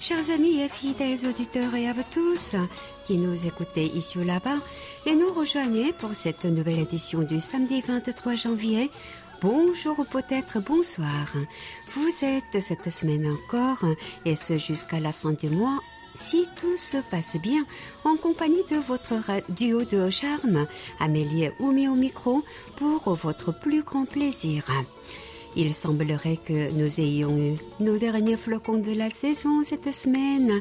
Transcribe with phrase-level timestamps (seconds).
[0.00, 2.56] chers amis et fidèles auditeurs et à vous tous
[3.06, 4.56] qui nous écoutez ici ou là-bas
[5.06, 8.90] et nous rejoignez pour cette nouvelle édition du samedi 23 janvier.
[9.42, 11.34] Bonjour ou peut-être bonsoir.
[11.94, 13.84] Vous êtes cette semaine encore
[14.24, 15.80] et ce jusqu'à la fin du mois
[16.14, 17.66] si tout se passe bien,
[18.04, 19.14] en compagnie de votre
[19.48, 20.66] duo de charme,
[21.00, 22.44] Amélie Oumi au micro,
[22.76, 24.64] pour votre plus grand plaisir.
[25.56, 30.60] Il semblerait que nous ayons eu nos derniers flocons de la saison cette semaine.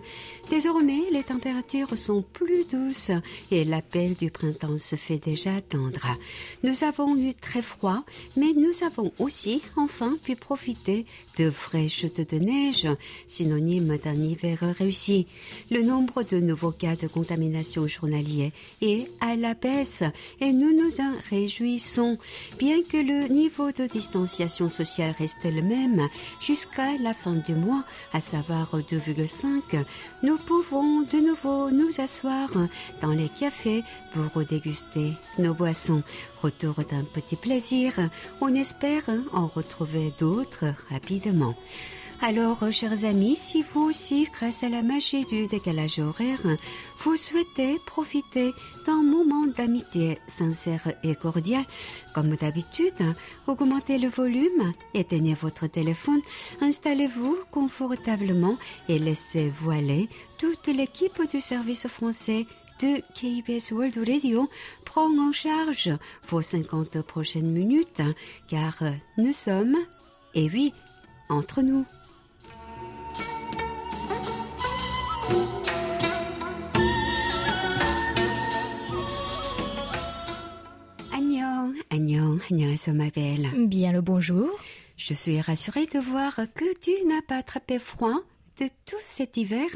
[0.52, 3.10] Désormais, les températures sont plus douces
[3.50, 6.06] et l'appel du printemps se fait déjà attendre.
[6.64, 8.04] Nous avons eu très froid,
[8.38, 11.08] mais nous avons aussi enfin pu profiter
[11.40, 12.88] de vraies chutes de neige,
[13.26, 15.26] synonyme d'un hiver réussi.
[15.72, 18.52] Le nombre de nouveaux cas de contamination journalier
[18.82, 20.04] est à la baisse
[20.40, 22.20] et nous nous en réjouissons,
[22.60, 26.08] bien que le niveau de distanciation sociale reste le même
[26.42, 29.84] jusqu'à la fin du mois, à savoir 2,5.
[30.24, 32.50] Nous pouvons de nouveau nous asseoir
[33.02, 36.04] dans les cafés pour déguster nos boissons.
[36.42, 37.94] Retour d'un petit plaisir.
[38.42, 41.56] On espère en retrouver d'autres rapidement.
[42.26, 46.40] Alors, chers amis, si vous aussi, grâce à la magie du décalage horaire,
[47.00, 48.54] vous souhaitez profiter
[48.86, 51.66] d'un moment d'amitié sincère et cordial,
[52.16, 52.94] comme d'habitude,
[53.46, 56.22] augmentez le volume, éteignez votre téléphone,
[56.62, 58.56] installez-vous confortablement
[58.88, 60.08] et laissez-vous aller.
[60.38, 62.46] Toute l'équipe du service français
[62.82, 64.50] de KBS World Radio
[64.86, 65.92] prend en charge
[66.30, 68.02] vos 50 prochaines minutes,
[68.48, 68.82] car
[69.18, 69.76] nous sommes,
[70.36, 70.72] et oui,
[71.28, 71.86] entre nous.
[81.94, 82.42] Annyeong,
[82.88, 83.48] ma belle.
[83.68, 84.50] Bien le bonjour.
[84.98, 88.22] Je suis rassurée de voir que tu n'as pas attrapé froid
[88.60, 89.68] de tout cet hiver,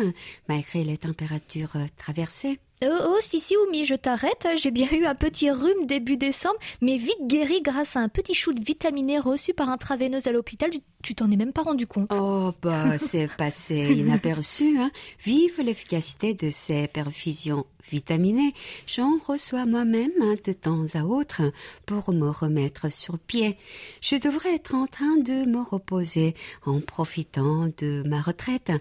[0.50, 2.60] malgré les températures traversées.
[2.84, 4.48] Oh, oh, si, si, Oumi, je t'arrête.
[4.58, 8.36] J'ai bien eu un petit rhume début décembre, mais vite guéri grâce à un petit
[8.36, 10.70] shoot vitaminé reçu par un traveineuse à l'hôpital.
[11.02, 12.12] Tu t'en es même pas rendu compte.
[12.14, 14.92] Oh, bah, c'est passé inaperçu, hein.
[15.26, 18.54] Vive l'efficacité de ces perfusions vitaminées.
[18.86, 21.42] J'en reçois moi-même hein, de temps à autre
[21.86, 23.58] pour me remettre sur pied.
[24.02, 28.72] Je devrais être en train de me reposer en profitant de ma retraite.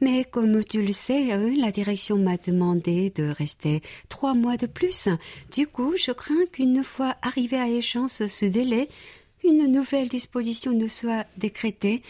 [0.00, 4.66] Mais comme tu le sais, euh, la direction m'a demandé de rester trois mois de
[4.66, 5.08] plus.
[5.52, 8.88] Du coup, je crains qu'une fois arrivé à échéance ce délai,
[9.44, 12.02] une nouvelle disposition ne soit décrétée,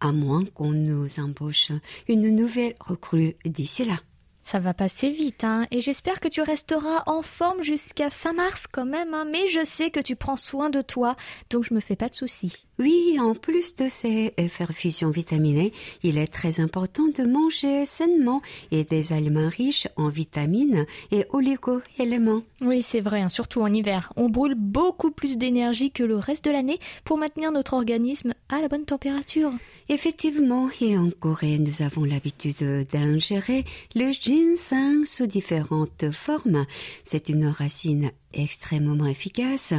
[0.00, 1.72] à moins qu'on nous embauche
[2.06, 3.98] une nouvelle recrue d'ici là.
[4.44, 8.66] Ça va passer vite, hein, et j'espère que tu resteras en forme jusqu'à fin mars
[8.70, 11.16] quand même, hein, mais je sais que tu prends soin de toi,
[11.50, 12.65] donc je me fais pas de soucis.
[12.78, 15.72] Oui, en plus de ces perfusions vitaminées,
[16.02, 22.42] il est très important de manger sainement et des aliments riches en vitamines et oligo-éléments.
[22.60, 24.12] Oui, c'est vrai, hein, surtout en hiver.
[24.16, 28.60] On brûle beaucoup plus d'énergie que le reste de l'année pour maintenir notre organisme à
[28.60, 29.52] la bonne température.
[29.88, 33.64] Effectivement, et en Corée, nous avons l'habitude d'ingérer
[33.94, 36.66] le ginseng sous différentes formes.
[37.04, 39.72] C'est une racine extrêmement efficace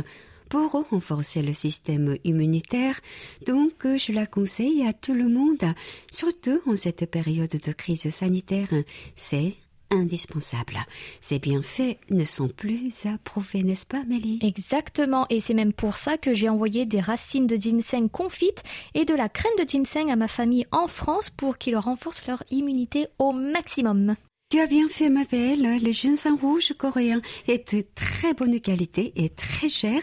[0.50, 3.00] pour renforcer le système immunitaire.
[3.46, 5.74] Donc, je la conseille à tout le monde,
[6.12, 8.70] surtout en cette période de crise sanitaire.
[9.16, 9.56] C'est
[9.90, 10.78] indispensable.
[11.22, 14.40] Ces bienfaits ne sont plus à prouver, n'est-ce pas, Mélie?
[14.42, 19.06] Exactement, et c'est même pour ça que j'ai envoyé des racines de ginseng confites et
[19.06, 23.08] de la crème de ginseng à ma famille en France pour qu'ils renforcent leur immunité
[23.18, 24.16] au maximum.
[24.50, 25.84] Tu as bien fait, ma belle.
[25.84, 30.02] Le ginseng rouge coréen est de très bonne qualité et très cher,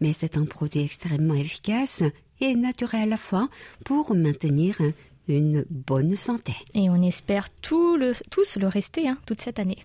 [0.00, 2.02] mais c'est un produit extrêmement efficace
[2.40, 3.50] et naturel à la fois
[3.84, 4.78] pour maintenir
[5.28, 6.54] une bonne santé.
[6.72, 9.84] Et on espère tous le rester hein, toute cette année.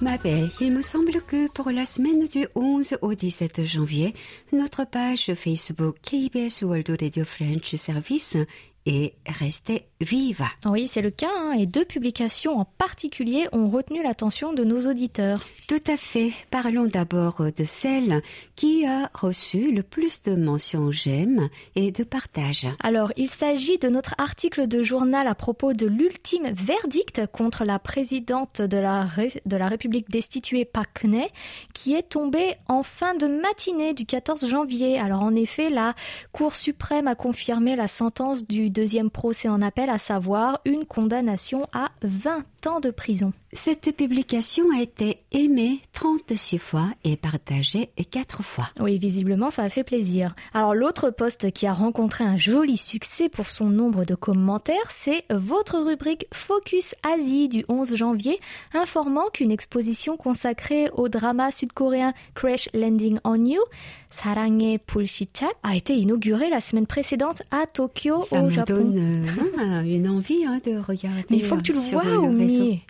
[0.00, 4.14] Ma belle, il me semble que pour la semaine du 11 au 17 janvier,
[4.50, 8.38] notre page Facebook KBS World Radio French Service
[8.86, 10.44] est restée vive.
[10.64, 14.86] Oui, c'est le cas, hein, et deux publications en particulier ont retenu l'attention de nos
[14.86, 15.44] auditeurs.
[15.68, 16.32] Tout à fait.
[16.50, 18.22] Parlons d'abord de celle
[18.56, 22.66] qui a reçu le plus de mentions j'aime et de partage.
[22.82, 27.78] Alors, il s'agit de notre article de journal à propos de l'ultime verdict contre la
[27.78, 29.06] présidente de la,
[29.46, 31.28] de la République destituée Geun-hye,
[31.74, 34.98] qui est tombé en fin de matinée du 14 janvier.
[34.98, 35.94] Alors, en effet, la
[36.32, 41.66] Cour suprême a confirmé la sentence du deuxième procès en appel à savoir une condamnation
[41.72, 43.32] à 20 ans de prison.
[43.52, 48.68] Cette publication a été aimée 36 fois et partagée 4 fois.
[48.78, 50.34] Oui, visiblement, ça a fait plaisir.
[50.54, 55.24] Alors, l'autre poste qui a rencontré un joli succès pour son nombre de commentaires, c'est
[55.30, 58.38] votre rubrique Focus Asie du 11 janvier,
[58.72, 63.60] informant qu'une exposition consacrée au drama sud-coréen Crash Landing on You
[64.10, 68.74] Saranghe Pulshichak a été inaugurée la semaine précédente à Tokyo, Ça au me Japon.
[68.74, 69.24] donne
[69.58, 71.24] euh, une envie hein, de regarder.
[71.30, 72.10] Mais il faut que tu euh, le sur vois,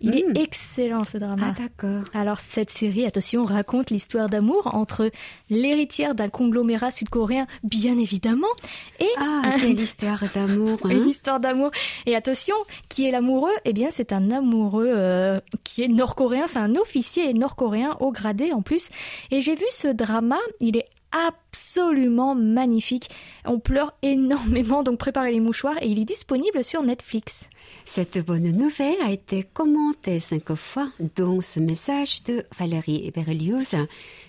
[0.01, 0.37] Il est Mm.
[0.37, 1.55] excellent ce drama.
[1.57, 2.05] Ah d'accord.
[2.15, 5.11] Alors cette série, attention, raconte l'histoire d'amour entre
[5.49, 8.47] l'héritière d'un conglomérat sud-coréen, bien évidemment,
[9.01, 10.79] et Ah, un- quelle histoire d'amour.
[10.85, 10.91] hein.
[10.91, 11.71] une histoire d'amour.
[12.07, 12.57] Et attention,
[12.89, 13.53] qui est l'amoureux?
[13.65, 18.53] Eh bien, c'est un amoureux euh, qui est nord-coréen, c'est un officier nord-coréen au gradé
[18.53, 18.89] en plus.
[19.31, 23.11] Et j'ai vu ce drama, il est absolument magnifique.
[23.45, 27.49] On pleure énormément, donc préparez les mouchoirs et il est disponible sur Netflix.
[27.85, 33.77] Cette bonne nouvelle a été commentée cinq fois, dont ce message de Valérie Berlioz,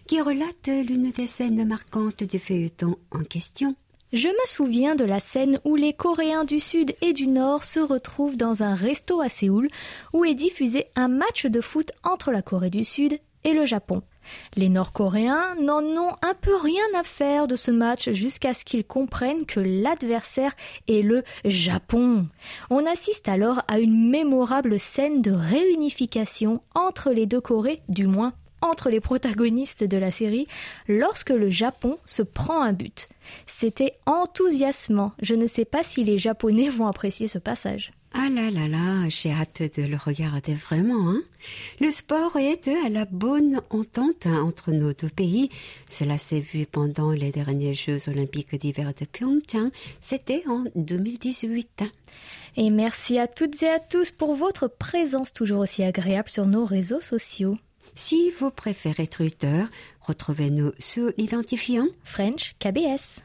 [0.07, 3.75] qui relate l'une des scènes marquantes du feuilleton en question.
[4.13, 7.79] Je me souviens de la scène où les Coréens du Sud et du Nord se
[7.79, 9.69] retrouvent dans un resto à Séoul
[10.11, 14.01] où est diffusé un match de foot entre la Corée du Sud et le Japon.
[14.55, 18.85] Les Nord-Coréens n'en ont un peu rien à faire de ce match jusqu'à ce qu'ils
[18.85, 20.53] comprennent que l'adversaire
[20.87, 22.27] est le Japon.
[22.69, 28.33] On assiste alors à une mémorable scène de réunification entre les deux Corées, du moins
[28.61, 30.47] entre les protagonistes de la série,
[30.87, 33.09] lorsque le Japon se prend un but.
[33.47, 35.13] C'était enthousiasmant.
[35.21, 37.91] Je ne sais pas si les Japonais vont apprécier ce passage.
[38.13, 41.09] Ah là là là, j'ai hâte de le regarder vraiment.
[41.09, 41.21] Hein.
[41.79, 45.49] Le sport est à la bonne entente entre nos deux pays.
[45.87, 49.71] Cela s'est vu pendant les derniers Jeux olympiques d'hiver de Pyeongchang.
[50.01, 51.83] C'était en 2018.
[52.57, 56.65] Et merci à toutes et à tous pour votre présence toujours aussi agréable sur nos
[56.65, 57.57] réseaux sociaux.
[57.95, 59.63] Si vous préférez Twitter,
[60.01, 63.21] retrouvez-nous sous l'identifiant French KBS.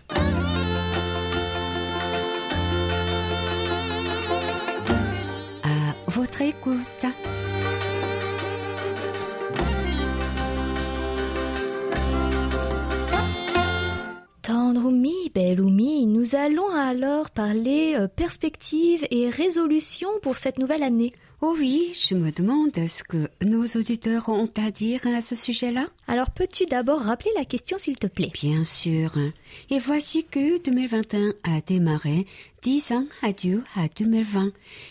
[6.09, 6.77] Votre écoute.
[14.43, 20.85] Tendre Oumi, belle Oumi, nous allons alors parler euh, perspectives et résolutions pour cette nouvelle
[20.85, 21.13] année.
[21.43, 25.89] Oh oui, je me demande ce que nos auditeurs ont à dire à ce sujet-là.
[26.09, 28.31] Alors peux-tu d'abord rappeler la question s'il te plaît?
[28.33, 29.19] Bien sûr.
[29.69, 32.27] Et voici que 2021 a démarré.
[32.63, 34.51] 10 ans adieu à 2020.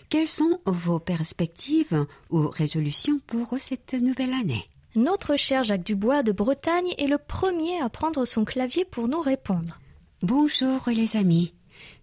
[0.09, 4.65] Quelles sont vos perspectives ou résolutions pour cette nouvelle année?
[4.95, 9.19] Notre cher Jacques Dubois de Bretagne est le premier à prendre son clavier pour nous
[9.19, 9.79] répondre.
[10.21, 11.53] Bonjour les amis.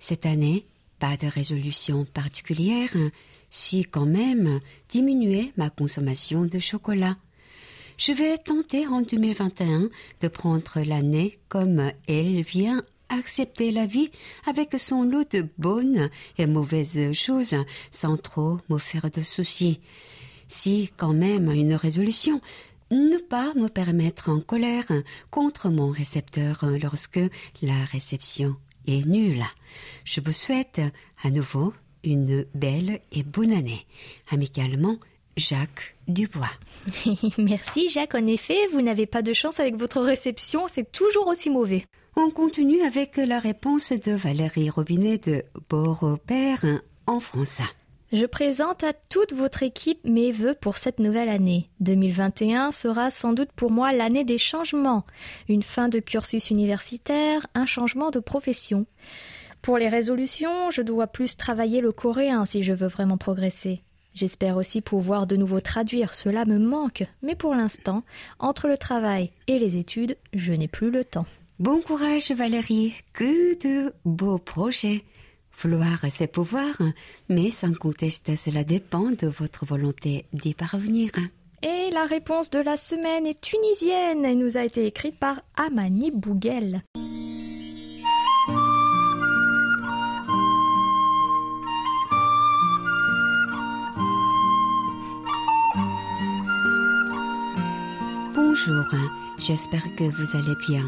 [0.00, 0.66] Cette année,
[0.98, 2.90] pas de résolution particulière,
[3.52, 4.58] si quand même
[4.88, 7.16] diminuer ma consommation de chocolat.
[7.98, 9.90] Je vais tenter en 2021
[10.22, 14.10] de prendre l'année comme elle vient accepter la vie
[14.46, 16.08] avec son lot de bonnes
[16.38, 17.54] et mauvaises choses
[17.90, 19.80] sans trop me faire de soucis.
[20.48, 22.40] Si quand même une résolution,
[22.90, 24.90] ne pas me permettre en colère
[25.30, 27.20] contre mon récepteur lorsque
[27.60, 28.56] la réception
[28.86, 29.44] est nulle.
[30.04, 30.80] Je vous souhaite
[31.22, 31.72] à nouveau
[32.04, 33.86] une belle et bonne année.
[34.30, 34.96] Amicalement,
[35.36, 36.50] Jacques Dubois.
[37.38, 41.50] Merci Jacques, en effet, vous n'avez pas de chance avec votre réception, c'est toujours aussi
[41.50, 41.84] mauvais.
[42.16, 46.64] On continue avec la réponse de Valérie Robinet de Beaurepaire
[47.06, 47.64] en français.
[48.12, 51.70] Je présente à toute votre équipe mes vœux pour cette nouvelle année.
[51.80, 55.06] 2021 sera sans doute pour moi l'année des changements.
[55.48, 58.84] Une fin de cursus universitaire, un changement de profession.
[59.62, 63.82] Pour les résolutions, je dois plus travailler le coréen si je veux vraiment progresser.
[64.12, 68.02] J'espère aussi pouvoir de nouveau traduire, cela me manque, mais pour l'instant,
[68.40, 71.26] entre le travail et les études, je n'ai plus le temps.
[71.60, 75.04] Bon courage Valérie, que de beaux projets.
[75.56, 76.82] Vouloir c'est pouvoir,
[77.28, 81.12] mais sans conteste cela dépend de votre volonté d'y parvenir.
[81.62, 86.10] Et la réponse de la semaine est tunisienne et nous a été écrite par Amani
[86.10, 86.82] Bouguel.
[98.64, 98.84] Bonjour,
[99.38, 100.84] j'espère que vous allez bien.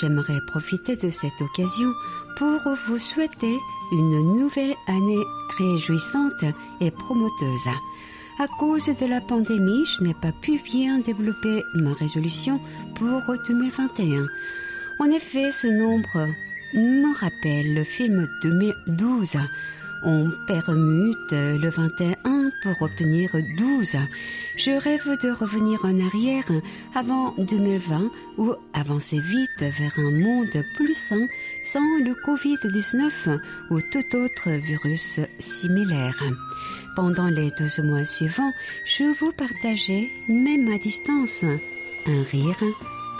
[0.00, 1.90] J'aimerais profiter de cette occasion
[2.36, 3.56] pour vous souhaiter
[3.92, 5.22] une nouvelle année
[5.58, 6.44] réjouissante
[6.80, 7.68] et promoteuse.
[8.38, 12.60] À cause de la pandémie, je n'ai pas pu bien développer ma résolution
[12.94, 14.26] pour 2021.
[14.98, 16.28] En effet, ce nombre
[16.74, 19.36] me rappelle le film 2012.
[20.06, 23.96] On permute le 21 pour obtenir 12.
[24.56, 26.44] Je rêve de revenir en arrière
[26.94, 31.26] avant 2020 ou avancer vite vers un monde plus sain
[31.62, 33.38] sans le Covid-19
[33.70, 36.22] ou tout autre virus similaire.
[36.96, 38.52] Pendant les 12 mois suivants,
[38.84, 42.62] je vous partageais, même à distance, un rire,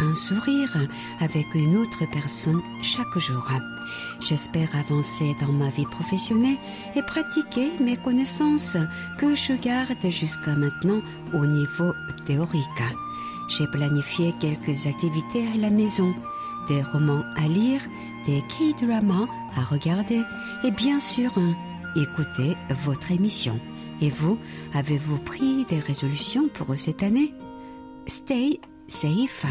[0.00, 0.76] un sourire
[1.20, 3.50] avec une autre personne chaque jour.
[4.20, 6.58] J'espère avancer dans ma vie professionnelle
[6.96, 8.76] et pratiquer mes connaissances
[9.18, 11.00] que je garde jusqu'à maintenant
[11.32, 11.92] au niveau
[12.26, 12.82] théorique.
[13.48, 16.14] J'ai planifié quelques activités à la maison,
[16.68, 17.82] des romans à lire,
[18.26, 20.22] des K-dramas à regarder
[20.64, 21.32] et bien sûr
[21.94, 23.60] écouter votre émission.
[24.00, 24.38] Et vous,
[24.72, 27.32] avez-vous pris des résolutions pour cette année?
[28.06, 29.46] Stay safe.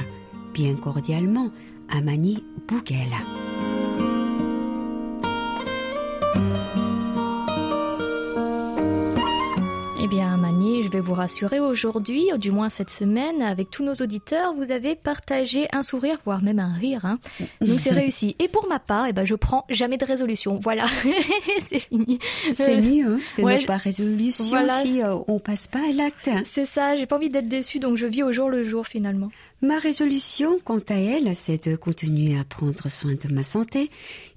[0.53, 1.49] Bien cordialement,
[1.89, 3.42] Amani Bougela.
[11.13, 15.83] Vous rassurer aujourd'hui, du moins cette semaine, avec tous nos auditeurs, vous avez partagé un
[15.83, 17.05] sourire, voire même un rire.
[17.05, 17.19] Hein.
[17.61, 18.35] Donc c'est réussi.
[18.39, 20.57] Et pour ma part, eh ben, je prends jamais de résolution.
[20.57, 20.85] Voilà,
[21.69, 22.17] c'est fini.
[22.51, 26.29] C'est mieux hein, de ne pas résolution si euh, on passe pas à l'acte.
[26.45, 29.29] C'est ça, j'ai pas envie d'être déçue, donc je vis au jour le jour finalement.
[29.61, 33.91] Ma résolution, quant à elle, c'est de continuer à prendre soin de ma santé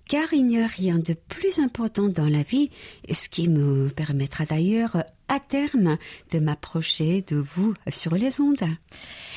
[0.09, 2.71] car il n'y a rien de plus important dans la vie,
[3.11, 5.99] ce qui me permettra d'ailleurs à terme
[6.33, 8.69] de m'approcher de vous sur les ondes.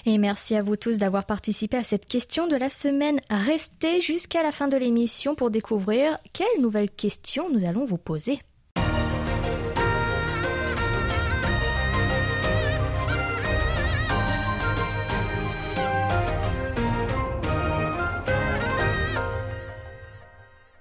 [0.06, 3.22] Et merci à vous tous d'avoir participé à cette question de la semaine.
[3.30, 8.40] Restez jusqu'à la fin de l'émission pour découvrir quelles nouvelles questions nous allons vous poser.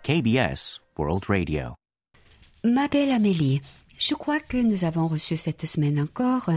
[0.08, 1.74] KBS World Radio.
[2.64, 3.60] Ma belle Amélie,
[3.98, 6.50] je crois que nous avons reçu cette semaine encore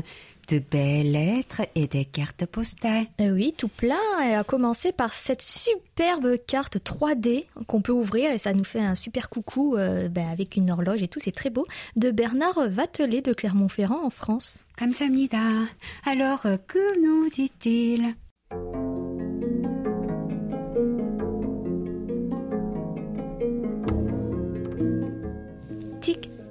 [0.47, 3.05] de belles lettres et des cartes postales.
[3.19, 8.31] Euh, oui, tout plein, et à commencer par cette superbe carte 3D qu'on peut ouvrir
[8.31, 11.31] et ça nous fait un super coucou euh, ben, avec une horloge et tout, c'est
[11.31, 14.59] très beau, de Bernard Vatelet de Clermont-Ferrand en France.
[15.09, 15.37] Mida.
[16.05, 18.15] Alors, que nous dit-il?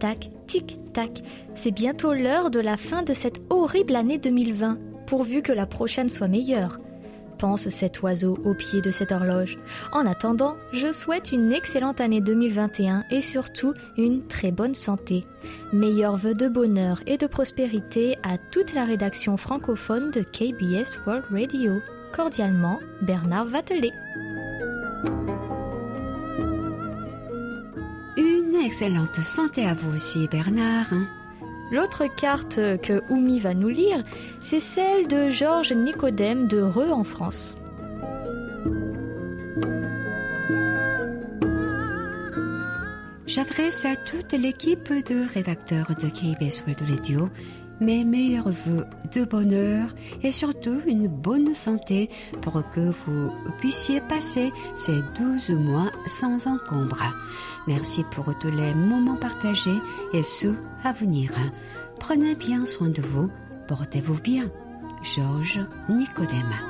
[0.00, 1.23] Tic-tac, tic-tac.
[1.54, 6.09] C'est bientôt l'heure de la fin de cette horrible année 2020, pourvu que la prochaine
[6.09, 6.78] soit meilleure.
[7.38, 9.59] Pense cet oiseau au pied de cette horloge.
[9.92, 15.26] En attendant, je souhaite une excellente année 2021 et surtout une très bonne santé.
[15.75, 21.25] Meilleurs vœux de bonheur et de prospérité à toute la rédaction francophone de KBS World
[21.30, 21.73] Radio.
[22.16, 23.92] Cordialement, Bernard Vatelet.
[28.64, 30.93] Excellente santé à vous aussi, Bernard.
[31.73, 34.05] L'autre carte que Oumi va nous lire,
[34.40, 37.57] c'est celle de Georges Nicodème de Reux en France.
[43.26, 47.29] J'adresse à toute l'équipe de rédacteurs de KBS World Radio
[47.81, 52.11] mes meilleurs voeux de bonheur et surtout une bonne santé
[52.43, 57.03] pour que vous puissiez passer ces 12 mois sans encombre.
[57.67, 59.79] Merci pour tous les moments partagés
[60.13, 61.33] et ceux à venir.
[61.99, 63.31] Prenez bien soin de vous,
[63.69, 64.51] portez-vous bien.
[65.03, 66.70] Georges Nicodème.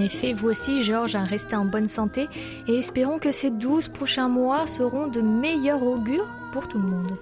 [0.00, 2.28] Effet, vous aussi, Georges, restez en bonne santé
[2.66, 7.16] et espérons que ces 12 prochains mois seront de meilleurs augures pour tout le monde.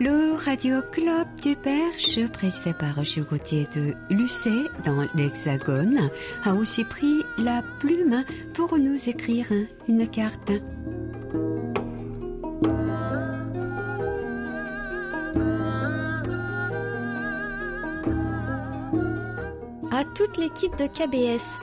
[0.00, 4.52] Le Radio Club du Perche, présidé par Gilles Gauthier de Lucé
[4.86, 6.08] dans l'Hexagone,
[6.44, 8.22] a aussi pris la plume
[8.54, 9.46] pour nous écrire
[9.88, 10.52] une carte.
[19.90, 21.58] À toute l'équipe de KBS,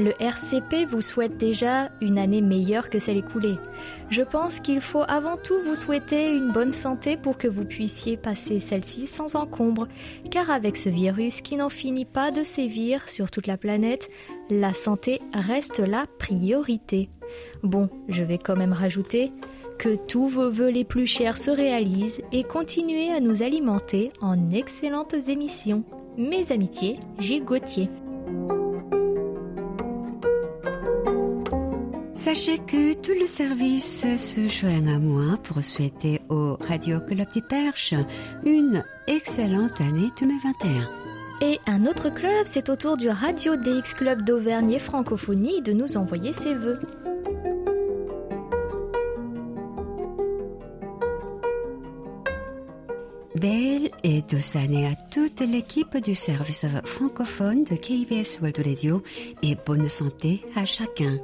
[0.00, 3.56] le RCP vous souhaite déjà une année meilleure que celle écoulée.
[4.08, 8.16] Je pense qu'il faut avant tout vous souhaiter une bonne santé pour que vous puissiez
[8.16, 9.86] passer celle-ci sans encombre,
[10.30, 14.08] car avec ce virus qui n'en finit pas de sévir sur toute la planète,
[14.48, 17.10] la santé reste la priorité.
[17.62, 19.32] Bon, je vais quand même rajouter
[19.78, 24.50] que tous vos voeux les plus chers se réalisent et continuez à nous alimenter en
[24.50, 25.84] excellentes émissions.
[26.18, 27.88] Mes amitiés, Gilles Gauthier.
[32.20, 37.40] Sachez que tout le service se joint à moi pour souhaiter au Radio Club des
[37.40, 37.94] Perches
[38.44, 41.48] une excellente année 2021.
[41.48, 45.72] Et un autre club, c'est au tour du Radio DX Club d'Auvergne et Francophonie de
[45.72, 46.78] nous envoyer ses vœux.
[53.34, 59.02] Belle et douce année à toute l'équipe du service francophone de KBS World Radio
[59.42, 61.18] et bonne santé à chacun.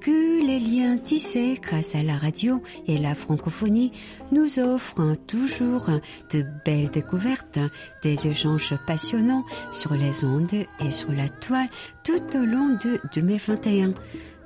[0.00, 3.92] Que les liens tissés grâce à la radio et la francophonie
[4.30, 5.90] nous offrent toujours
[6.32, 7.58] de belles découvertes,
[8.02, 11.68] des échanges passionnants sur les ondes et sur la toile
[12.04, 13.94] tout au long de 2021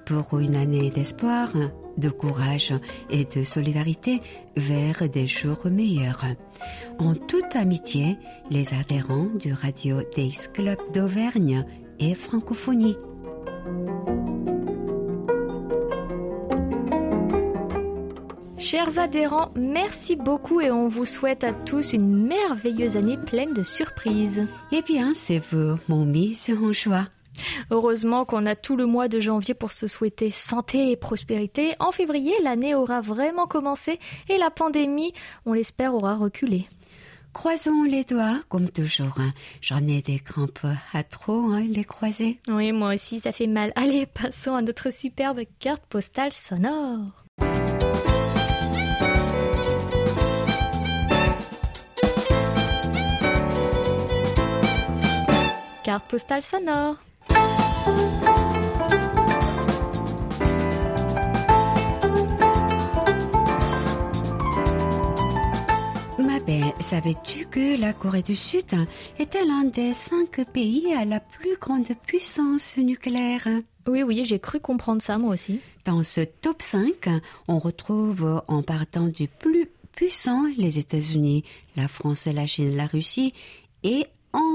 [0.07, 1.51] pour une année d'espoir,
[1.99, 2.75] de courage
[3.11, 4.23] et de solidarité
[4.57, 6.25] vers des jours meilleurs.
[6.99, 8.17] En toute amitié,
[8.51, 11.65] les adhérents du Radio Days Club d'Auvergne
[11.99, 12.97] et Francophonie.
[18.63, 23.65] Chers adhérents, merci beaucoup et on vous souhaite à tous une merveilleuse année pleine de
[23.65, 24.47] surprises.
[24.71, 27.09] Eh bien, c'est vous, mon mise en joie.
[27.73, 31.75] Heureusement qu'on a tout le mois de janvier pour se souhaiter santé et prospérité.
[31.81, 35.13] En février, l'année aura vraiment commencé et la pandémie,
[35.45, 36.69] on l'espère, aura reculé.
[37.33, 39.19] Croisons les doigts, comme toujours.
[39.19, 39.33] Hein.
[39.61, 42.39] J'en ai des crampes à trop hein, les croiser.
[42.47, 43.73] Oui, moi aussi, ça fait mal.
[43.75, 47.22] Allez, passons à notre superbe carte postale sonore.
[55.93, 56.97] Carte postale sonore.
[66.19, 68.65] Ma belle, savais-tu que la Corée du Sud
[69.19, 73.47] était l'un des cinq pays à la plus grande puissance nucléaire?
[73.87, 75.61] Oui, oui, j'ai cru comprendre ça moi aussi.
[75.85, 77.11] Dans ce top 5,
[77.49, 81.45] on retrouve en partant du plus puissant les États-Unis,
[81.77, 83.35] la France, la Chine, la Russie
[83.83, 84.07] et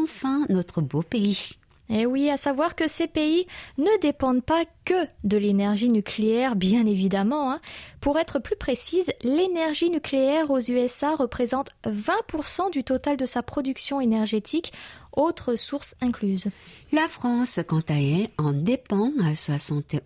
[0.08, 1.58] enfin notre beau pays.
[1.90, 6.58] Et eh oui, à savoir que ces pays ne dépendent pas que de l'énergie nucléaire,
[6.58, 7.50] bien évidemment.
[7.50, 7.62] Hein.
[8.02, 14.02] Pour être plus précise, l'énergie nucléaire aux USA représente 20% du total de sa production
[14.02, 14.74] énergétique,
[15.14, 16.48] autres sources incluses.
[16.92, 20.02] La France, quant à elle, en dépend à 71%,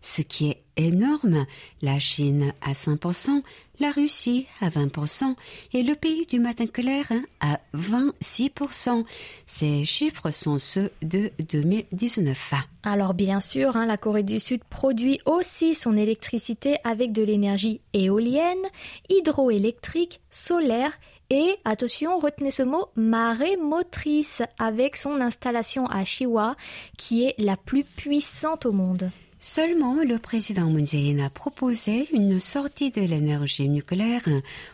[0.00, 1.46] ce qui est énorme.
[1.82, 3.42] La Chine à 5%,
[3.80, 5.34] la Russie à 20%
[5.72, 9.04] et le pays du matin clair hein, à 26%.
[9.46, 12.54] Ces chiffres sont ceux de 2019.
[12.82, 17.80] Alors bien sûr, hein, la Corée du Sud produit aussi son électricité avec de l'énergie
[17.92, 18.64] éolienne,
[19.08, 20.92] hydroélectrique, solaire
[21.30, 26.54] et, attention, retenez ce mot, marée motrice avec son installation à Chiwa
[26.98, 29.10] qui est la plus puissante au monde.
[29.45, 34.27] Seulement, le président Moon Jae-in a proposé une sortie de l'énergie nucléaire,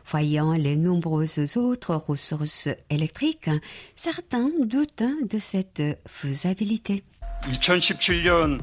[0.06, 3.50] voyant les nombreuses autres ressources électriques.
[3.96, 7.06] Certains doutent de cette faisabilité.
[7.44, 8.60] 2017년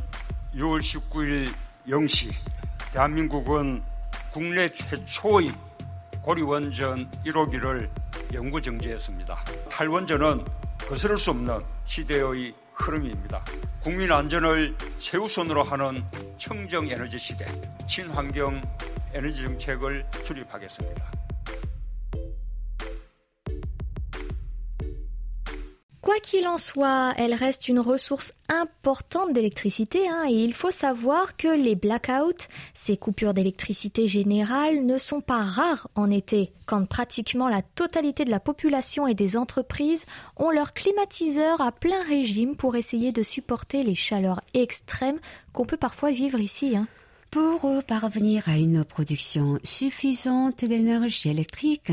[0.55, 1.49] 6월 19일
[1.89, 2.31] 0시
[2.93, 3.83] 대한민국은
[4.33, 5.53] 국내 최초의
[6.23, 7.89] 고리원전 1호기를
[8.35, 9.45] 연구 정지했습니다.
[9.71, 10.45] 탈원전은
[10.87, 13.44] 거스를 수 없는 시대의 흐름입니다.
[13.82, 16.04] 국민 안전을 최우선으로 하는
[16.38, 17.46] 청정 에너지 시대,
[17.88, 18.62] 친환경
[19.14, 21.29] 에너지 정책을 수립하겠습니다.
[26.02, 31.36] Quoi qu'il en soit, elle reste une ressource importante d'électricité hein, et il faut savoir
[31.36, 37.50] que les blackouts, ces coupures d'électricité générales, ne sont pas rares en été, quand pratiquement
[37.50, 40.06] la totalité de la population et des entreprises
[40.38, 45.20] ont leur climatiseur à plein régime pour essayer de supporter les chaleurs extrêmes
[45.52, 46.78] qu'on peut parfois vivre ici.
[46.78, 46.88] Hein.
[47.30, 51.92] Pour parvenir à une production suffisante d'énergie électrique,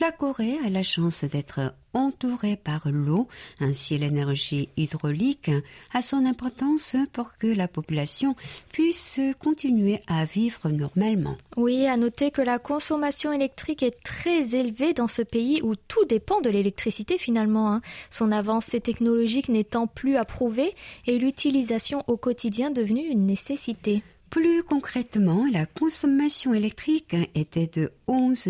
[0.00, 3.28] la Corée a la chance d'être entourée par l'eau,
[3.60, 5.50] ainsi l'énergie hydraulique
[5.92, 8.34] a son importance pour que la population
[8.72, 11.36] puisse continuer à vivre normalement.
[11.56, 16.04] Oui, à noter que la consommation électrique est très élevée dans ce pays où tout
[16.04, 17.72] dépend de l'électricité finalement.
[17.72, 17.80] Hein.
[18.10, 20.74] Son avancée technologique n'étant plus approuvée
[21.06, 24.02] et l'utilisation au quotidien devenue une nécessité.
[24.34, 28.48] Plus concrètement, la consommation électrique était de 11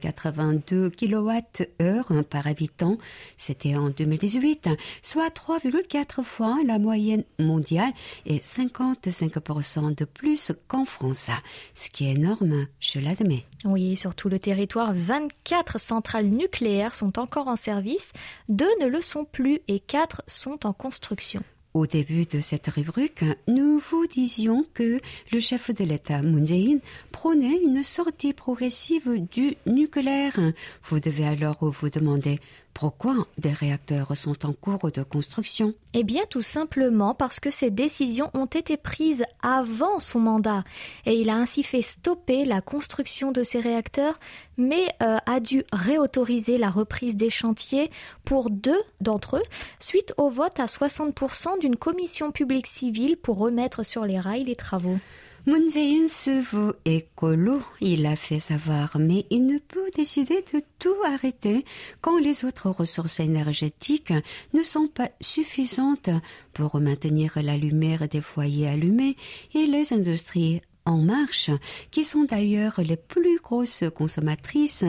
[0.00, 2.98] 082 kWh par habitant.
[3.36, 4.68] C'était en 2018,
[5.02, 7.92] soit 3,4 fois la moyenne mondiale
[8.26, 11.30] et 55% de plus qu'en France.
[11.74, 13.44] Ce qui est énorme, je l'admets.
[13.64, 18.12] Oui, sur tout le territoire, 24 centrales nucléaires sont encore en service,
[18.48, 21.42] deux ne le sont plus et quatre sont en construction.
[21.74, 25.00] Au début de cette rubrique, nous vous disions que
[25.32, 26.78] le chef de l'État, Moon Jae-in,
[27.10, 30.38] prônait une sortie progressive du nucléaire.
[30.84, 32.38] Vous devez alors vous demander
[32.74, 35.74] Pourquoi des réacteurs sont en cours de construction?
[35.92, 40.64] Eh bien, tout simplement parce que ces décisions ont été prises avant son mandat
[41.06, 44.18] et il a ainsi fait stopper la construction de ces réacteurs,
[44.56, 47.92] mais euh, a dû réautoriser la reprise des chantiers
[48.24, 49.44] pour deux d'entre eux
[49.78, 54.56] suite au vote à 60% d'une commission publique civile pour remettre sur les rails les
[54.56, 54.98] travaux.
[55.46, 60.96] Moon se veut écolo, il a fait savoir, mais il ne peut décider de tout
[61.04, 61.66] arrêter
[62.00, 64.14] quand les autres ressources énergétiques
[64.54, 66.08] ne sont pas suffisantes
[66.54, 69.16] pour maintenir la lumière des foyers allumés
[69.52, 71.50] et les industries en marche,
[71.90, 74.84] qui sont d'ailleurs les plus grosses consommatrices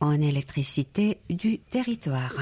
[0.00, 2.34] en électricité du territoire.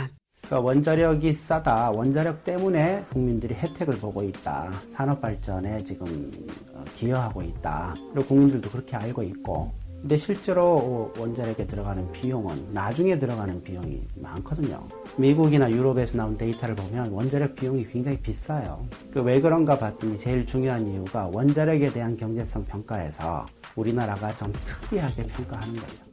[0.49, 1.91] 그러니까 원자력이 싸다.
[1.91, 4.71] 원자력 때문에 국민들이 혜택을 보고 있다.
[4.95, 6.31] 산업 발전에 지금
[6.73, 7.95] 어, 기여하고 있다.
[8.15, 9.71] 그리고 국민들도 그렇게 알고 있고.
[10.01, 14.83] 근데 실제로 원자력에 들어가는 비용은 나중에 들어가는 비용이 많거든요.
[15.19, 18.87] 미국이나 유럽에서 나온 데이터를 보면 원자력 비용이 굉장히 비싸요.
[19.13, 23.45] 그 왜 그런가 봤더니 제일 중요한 이유가 원자력에 대한 경제성 평가에서
[23.77, 26.08] 우리나라가 좀 특이하게 평가하는 거예요.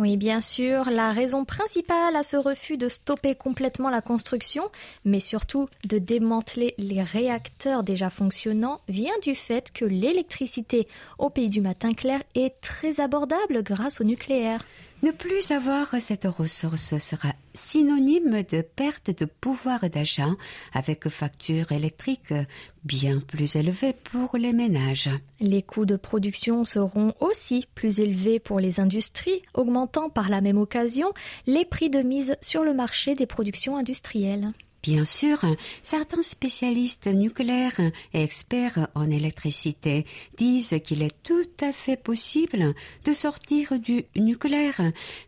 [0.00, 4.70] Oui, bien sûr, la raison principale à ce refus de stopper complètement la construction,
[5.04, 10.86] mais surtout de démanteler les réacteurs déjà fonctionnants, vient du fait que l'électricité
[11.18, 14.64] au pays du matin clair est très abordable grâce au nucléaire.
[15.00, 20.30] Ne plus avoir cette ressource sera synonyme de perte de pouvoir d'achat
[20.72, 22.34] avec facture électrique
[22.82, 25.10] bien plus élevée pour les ménages.
[25.38, 30.58] Les coûts de production seront aussi plus élevés pour les industries, augmentant par la même
[30.58, 31.12] occasion
[31.46, 34.52] les prix de mise sur le marché des productions industrielles.
[34.88, 35.44] Bien sûr,
[35.82, 37.78] certains spécialistes nucléaires
[38.14, 40.06] et experts en électricité
[40.38, 42.72] disent qu'il est tout à fait possible
[43.04, 44.80] de sortir du nucléaire,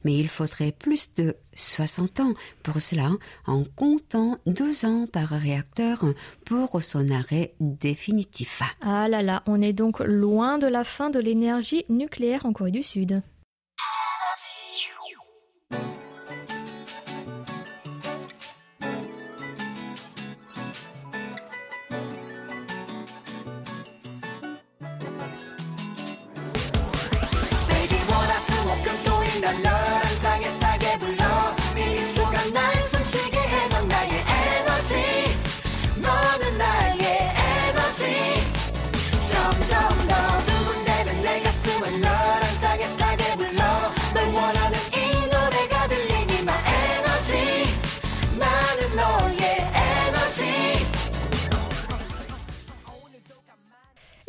[0.03, 3.11] mais il faudrait plus de 60 ans pour cela,
[3.47, 6.07] en comptant 12 ans par réacteur
[6.47, 8.63] pour son arrêt définitif.
[8.81, 12.71] Ah là là, on est donc loin de la fin de l'énergie nucléaire en Corée
[12.71, 13.21] du Sud.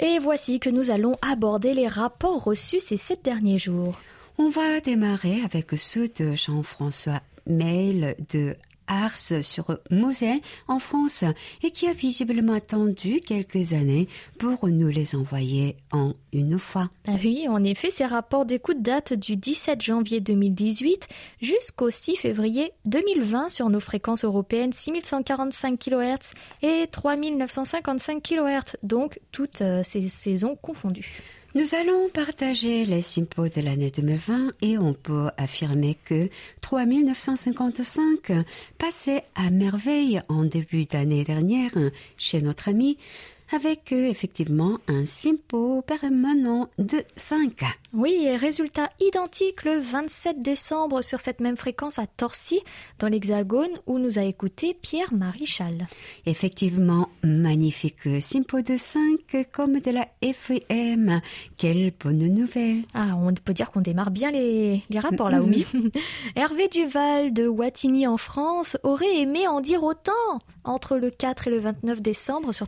[0.04, 3.96] Et voici que nous allons aborder les rapports reçus ces sept derniers jours.
[4.38, 8.56] On va démarrer avec ceux de Jean-François Mail de
[8.92, 11.24] Ars sur Moselle en France
[11.64, 16.90] et qui a visiblement attendu quelques années pour nous les envoyer en une fois.
[17.08, 21.08] Ah oui, en effet, ces rapports d'écoute datent du 17 janvier 2018
[21.42, 29.62] jusqu'au 6 février 2020 sur nos fréquences européennes 6145 kHz et 3955 kHz, donc toutes
[29.62, 31.22] euh, ces saisons confondues.
[31.54, 36.30] Nous allons partager les simpos de l'année 2020 et on peut affirmer que
[36.62, 38.32] 3955
[38.78, 41.74] passait à merveille en début d'année dernière
[42.16, 42.98] chez notre ami
[43.54, 47.64] avec euh, effectivement un simpo permanent de 5.
[47.94, 52.62] Oui, et résultat identique le 27 décembre sur cette même fréquence à Torcy,
[53.00, 55.88] dans l'Hexagone, où nous a écouté Pierre Maréchal.
[56.26, 61.22] Effectivement, magnifique simpo de 5 comme de la FM.
[61.58, 62.84] Quelle bonne nouvelle.
[62.94, 65.66] Ah, on peut dire qu'on démarre bien les, les rapports là, Oumi.
[66.36, 70.12] Hervé Duval de Wattignies en France aurait aimé en dire autant
[70.64, 72.68] entre le 4 et le 29 décembre sur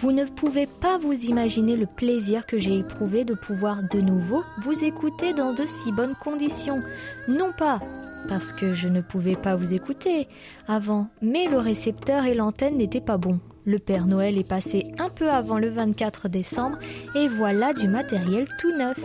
[0.04, 4.44] Vous ne pouvez pas vous imaginer le plaisir que j'ai éprouvé de pouvoir de nouveau
[4.58, 6.82] vous écouter dans de si bonnes conditions.
[7.30, 7.80] Non pas
[8.28, 10.28] parce que je ne pouvais pas vous écouter
[10.68, 13.40] avant, mais le récepteur et l'antenne n'étaient pas bons.
[13.64, 16.80] Le Père Noël est passé un peu avant le 24 décembre
[17.16, 19.00] et voilà du matériel tout neuf.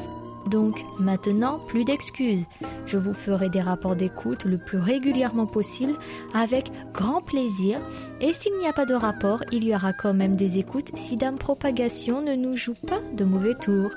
[0.51, 2.45] Donc maintenant, plus d'excuses.
[2.87, 5.95] Je vous ferai des rapports d'écoute le plus régulièrement possible
[6.35, 7.81] avec grand plaisir.
[8.21, 11.17] Et s'il n'y a pas de rapport, il y aura quand même des écoutes si
[11.17, 13.91] Dame Propagation ne nous joue pas de mauvais tours.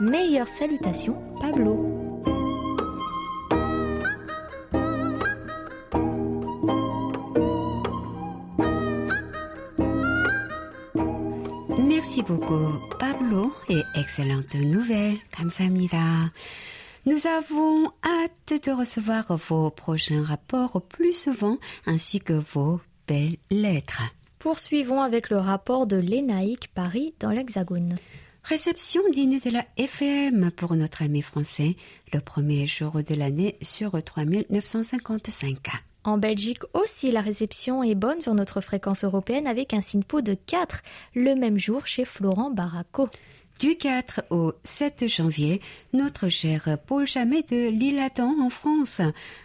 [0.00, 2.01] Meilleures salutations, Pablo.
[12.11, 12.67] Merci beaucoup,
[12.99, 15.17] Pablo, et excellente nouvelle.
[15.31, 16.33] 감사합니다.
[17.05, 24.01] Nous avons hâte de recevoir vos prochains rapports plus souvent, ainsi que vos belles lettres.
[24.39, 27.95] Poursuivons avec le rapport de l'ENAIC Paris dans l'Hexagone.
[28.43, 31.77] Réception digne de la FM pour notre ami français,
[32.13, 35.57] le premier jour de l'année sur 3955.
[36.04, 40.34] En Belgique aussi, la réception est bonne sur notre fréquence européenne avec un SINPO de
[40.34, 40.82] 4,
[41.14, 43.08] le même jour chez Florent Barraco.
[43.60, 45.60] Du 4 au 7 janvier,
[45.92, 49.00] notre cher Paul Jamet de Lille-Adam en France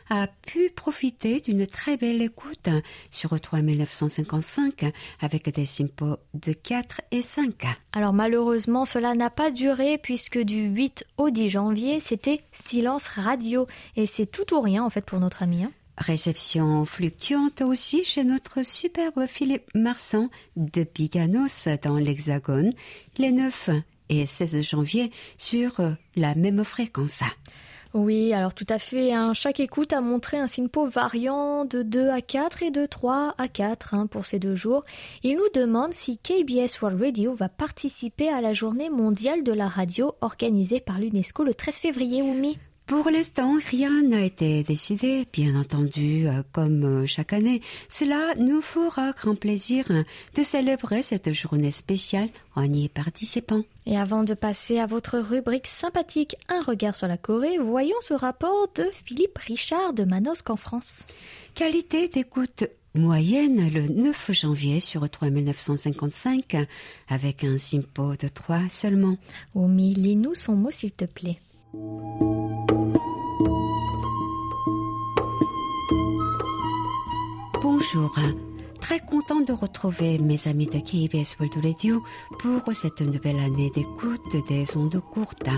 [0.09, 2.69] a pu profiter d'une très belle écoute
[3.11, 7.67] sur 3955 avec des simpos de 4 et 5.
[7.93, 13.67] Alors malheureusement, cela n'a pas duré puisque du 8 au 10 janvier, c'était silence radio
[13.95, 15.63] et c'est tout ou rien en fait pour notre ami.
[15.63, 15.71] Hein.
[15.97, 22.71] Réception fluctuante aussi chez notre superbe Philippe Marsan de Biganos dans l'Hexagone,
[23.17, 23.71] les 9
[24.09, 25.73] et 16 janvier sur
[26.15, 27.23] la même fréquence.
[27.93, 29.13] Oui, alors tout à fait.
[29.13, 29.33] Hein.
[29.33, 33.47] Chaque écoute a montré un SINPO variant de 2 à 4 et de 3 à
[33.47, 34.83] 4 hein, pour ces deux jours.
[35.23, 39.67] Il nous demande si KBS World Radio va participer à la journée mondiale de la
[39.67, 42.59] radio organisée par l'UNESCO le 13 février, Oumi.
[42.87, 47.61] Pour l'instant, rien n'a été décidé, bien entendu, euh, comme euh, chaque année.
[47.89, 53.63] Cela nous fera grand plaisir de célébrer cette journée spéciale en y participant.
[53.85, 58.13] Et avant de passer à votre rubrique sympathique Un regard sur la Corée, voyons ce
[58.13, 61.05] rapport de Philippe Richard de Manosque en France.
[61.55, 62.63] Qualité d'écoute
[62.95, 66.55] moyenne le 9 janvier sur 3955
[67.09, 69.17] avec un simpo de 3 seulement.
[69.55, 71.39] Omi, lis-nous son mot s'il te plaît.
[77.61, 78.15] Bonjour.
[78.79, 82.01] très content de retrouver mes amis de KBS World Radio
[82.39, 85.49] pour cette nouvelle année d'écoute des ondes courtes.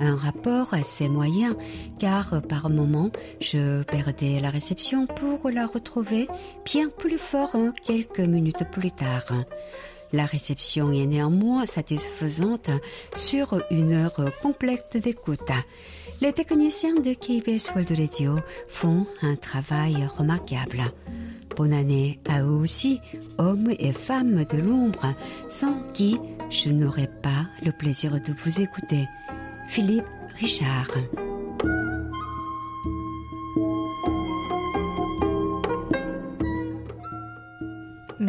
[0.00, 1.54] Un rapport assez moyen
[1.98, 6.26] car par moment je perdais la réception pour la retrouver
[6.64, 7.54] bien plus fort
[7.84, 9.44] quelques minutes plus tard.
[10.14, 12.70] La réception est néanmoins satisfaisante
[13.16, 15.50] sur une heure complète d'écoute.
[16.20, 20.84] Les techniciens de KBS World font un travail remarquable.
[21.56, 23.00] Bonne année à eux aussi,
[23.38, 25.14] hommes et femmes de l'ombre,
[25.48, 26.16] sans qui
[26.48, 29.08] je n'aurais pas le plaisir de vous écouter.
[29.68, 30.06] Philippe
[30.38, 30.92] Richard.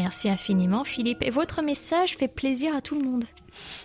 [0.05, 3.25] Merci infiniment Philippe et votre message fait plaisir à tout le monde.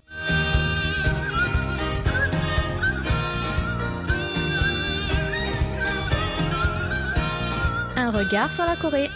[8.11, 9.09] Regard sur la Corée.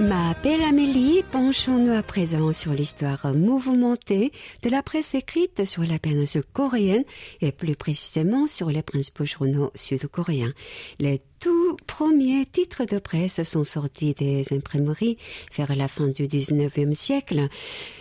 [0.00, 5.98] Ma belle Amélie, penchons-nous à présent sur l'histoire mouvementée de la presse écrite sur la
[5.98, 7.04] péninsule coréenne
[7.42, 10.54] et plus précisément sur les principaux journaux sud-coréens.
[10.98, 15.16] Les tout premiers titres de presse sont sortis des imprimeries
[15.56, 17.48] vers la fin du 19e siècle.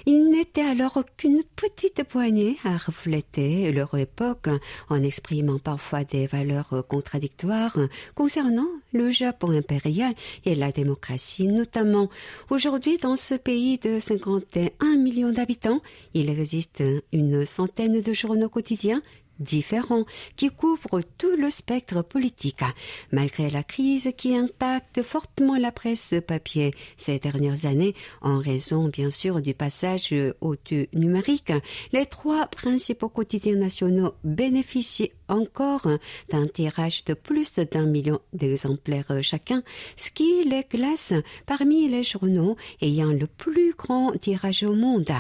[0.06, 4.49] Ils n'étaient alors qu'une petite poignée à refléter leur époque
[4.89, 7.78] en exprimant parfois des valeurs contradictoires
[8.13, 10.13] concernant le Japon impérial
[10.45, 12.10] et la démocratie notamment.
[12.49, 15.82] Aujourd'hui, dans ce pays de 51 millions d'habitants,
[16.13, 19.02] il existe une centaine de journaux quotidiens
[19.39, 22.63] différents qui couvrent tout le spectre politique.
[23.12, 29.10] Malgré la crise qui impacte fortement la presse papier ces dernières années, en raison bien
[29.10, 30.56] sûr du passage au
[30.93, 31.54] numérique,
[31.91, 35.88] les trois principaux quotidiens nationaux bénéficient encore
[36.30, 39.63] d'un tirage de plus d'un million d'exemplaires chacun,
[39.95, 41.13] ce qui les classe
[41.45, 45.12] parmi les journaux ayant le plus grand tirage au monde.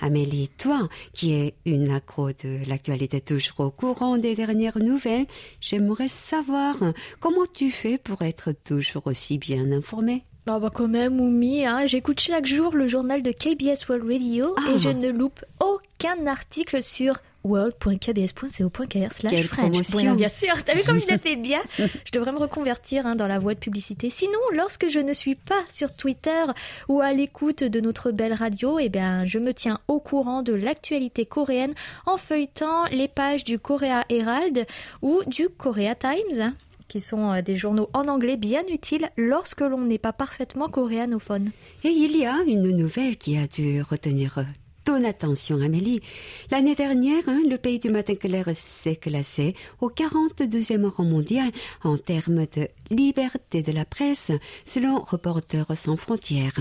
[0.00, 5.26] Amélie, toi, qui es une accro de l'actualité toujours au courant des dernières nouvelles,
[5.60, 6.76] j'aimerais savoir
[7.20, 10.24] comment tu fais pour être toujours aussi bien informé?
[10.48, 14.54] Ah bah quand même, Oumi, hein, j'écoute chaque jour le journal de KBS World Radio
[14.68, 14.78] et Ah.
[14.78, 20.16] je ne loupe aucun article sur world.kbs.co.kr slash French.
[20.16, 21.60] bien sûr, t'as vu comme je le fais bien?
[21.78, 24.10] Je devrais me reconvertir hein, dans la voie de publicité.
[24.10, 26.44] Sinon, lorsque je ne suis pas sur Twitter
[26.88, 30.52] ou à l'écoute de notre belle radio, eh bien, je me tiens au courant de
[30.52, 31.74] l'actualité coréenne
[32.06, 34.66] en feuilletant les pages du Korea Herald
[35.02, 36.40] ou du Korea Times.
[36.40, 36.54] hein,
[36.88, 41.50] qui sont euh, des journaux en anglais bien utiles lorsque l'on n'est pas parfaitement coréanophone.
[41.84, 44.38] Et il y a une nouvelle qui a dû retenir
[44.86, 46.00] ton attention, Amélie.
[46.52, 51.50] L'année dernière, hein, le pays du matin clair s'est classé au 42e rang mondial
[51.82, 54.30] en termes de liberté de la presse,
[54.64, 56.52] selon Reporters sans frontières.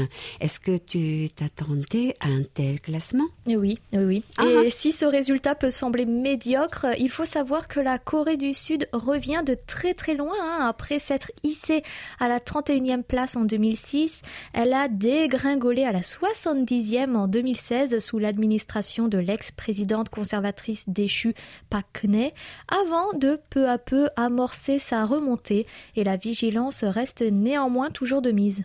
[0.42, 3.26] Est-ce que tu t'attendais à un tel classement?
[3.48, 4.24] Eh Oui, oui, oui.
[4.40, 4.64] Ah.
[4.66, 8.90] Et si ce résultat peut sembler médiocre, il faut savoir que la Corée du Sud
[8.92, 10.34] revient de très très loin.
[10.42, 10.66] hein.
[10.68, 11.84] Après s'être hissée
[12.20, 18.15] à la 31e place en 2006, elle a dégringolé à la 70e en 2016 sous
[18.20, 21.34] l'administration de l'ex-présidente conservatrice déchue
[21.72, 22.34] Geun-hye,
[22.68, 25.68] avant de peu à peu amorcer sa remontée.
[25.96, 28.64] Et la vigilance reste néanmoins toujours de mise.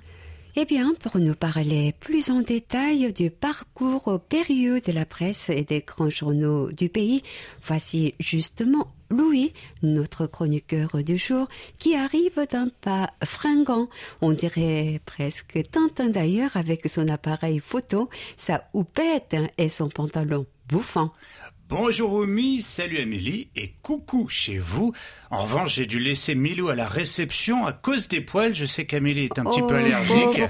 [0.57, 5.63] Eh bien, pour nous parler plus en détail du parcours périlleux de la presse et
[5.63, 7.23] des grands journaux du pays,
[7.63, 11.47] voici justement Louis, notre chroniqueur du jour,
[11.79, 13.89] qui arrive d'un pas fringant,
[14.23, 21.13] on dirait presque Tintin d'ailleurs avec son appareil photo, sa houppette et son pantalon bouffant.
[21.71, 24.92] Bonjour Omi, salut Amélie et coucou chez vous.
[25.31, 28.52] En revanche, j'ai dû laisser Milou à la réception à cause des poils.
[28.56, 30.42] Je sais qu'Amélie est un petit peu Oh, allergique.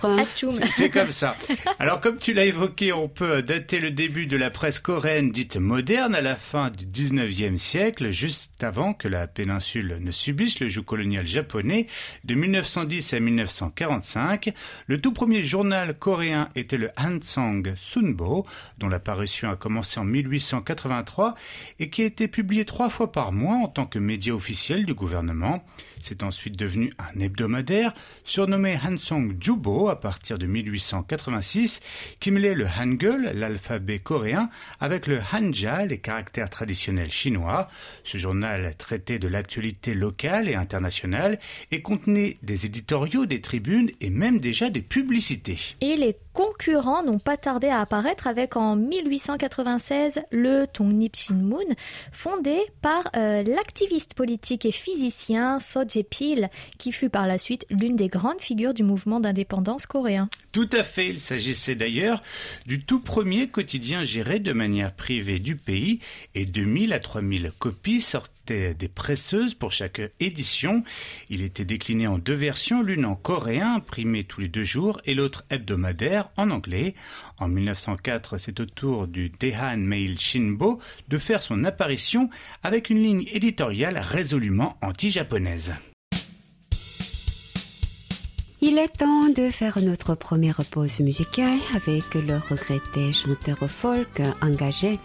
[0.77, 1.37] C'est- comme ça.
[1.79, 5.59] Alors, comme tu l'as évoqué, on peut dater le début de la presse coréenne dite
[5.59, 10.71] moderne à la fin du 19e siècle, juste avant que la péninsule ne subisse le
[10.71, 11.87] joug colonial japonais.
[12.25, 14.53] De 1910 à 1945,
[14.87, 18.47] le tout premier journal coréen était le Hansong Sunbo,
[18.79, 21.35] dont la parution a commencé en 1893 1983
[21.79, 24.95] et qui a été publié trois fois par mois en tant que média officiel du
[24.95, 25.65] gouvernement.
[26.01, 27.93] C'est ensuite devenu un hebdomadaire
[28.25, 31.81] surnommé Hansong Jubo à partir de 1886
[32.21, 34.49] qui mêlait le Hangul, l'alphabet coréen,
[34.81, 37.69] avec le Hanja, les caractères traditionnels chinois.
[38.05, 41.39] Ce journal traitait de l'actualité locale et internationale
[41.71, 45.59] et contenait des éditoriaux, des tribunes et même déjà des publicités.
[46.41, 51.59] Concurrents n'ont pas tardé à apparaître avec en 1896 le Tongnip Shinmun,
[52.13, 57.95] fondé par euh, l'activiste politique et physicien So Jae-pil, qui fut par la suite l'une
[57.95, 60.31] des grandes figures du mouvement d'indépendance coréen.
[60.53, 62.23] Tout à fait, il s'agissait d'ailleurs
[62.65, 66.01] du tout premier quotidien géré de manière privée du pays
[66.35, 68.01] et 2000 à 3000 copies
[68.51, 70.83] des presseuses pour chaque édition.
[71.29, 75.15] Il était décliné en deux versions, l'une en coréen imprimée tous les deux jours et
[75.15, 76.95] l'autre hebdomadaire en anglais.
[77.39, 82.31] En 1904, c'est au tour du Daehan Mail Shinbo de faire son apparition
[82.63, 85.73] avec une ligne éditoriale résolument anti-japonaise.
[88.63, 94.99] Il est temps de faire notre première pause musicale avec le regretté chanteur folk engagé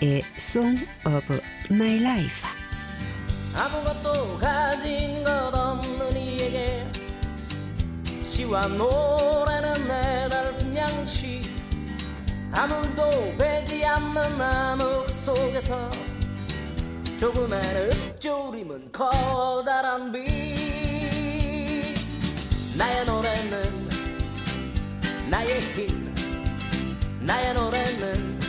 [0.00, 1.40] Et Song of
[1.70, 2.42] My Life.
[3.54, 6.86] 아무것도 가진 것 없는 이에게
[8.22, 11.42] 시와 노래는 내달픈 양치
[12.52, 15.90] 아무도 베지 않는 암흑 속에서
[17.18, 20.24] 조그만 읊조림은 커다란 빛
[22.76, 23.88] 나의 노래는
[25.30, 26.14] 나의 힘
[27.20, 28.47] 나의 노래는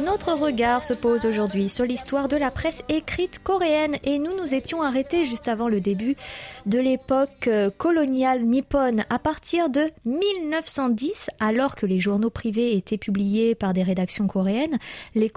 [0.00, 4.54] Notre regard se pose aujourd'hui sur l'histoire de la presse écrite coréenne et nous nous
[4.54, 6.16] étions arrêtés juste avant le début
[6.66, 9.04] de l'époque euh, coloniale nippone.
[9.10, 14.78] À partir de 1910 alors que les journaux privés étaient publiés par des rédactions coréennes,
[15.14, 15.28] les,